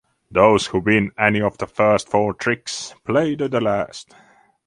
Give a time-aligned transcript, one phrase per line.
[0.31, 4.15] Those who win any of the first four tricks play to the last.